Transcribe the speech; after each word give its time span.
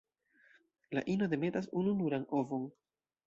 La 0.97 1.03
ino 1.15 1.27
demetas 1.35 1.69
ununuran 1.81 2.27
ovon. 2.41 2.67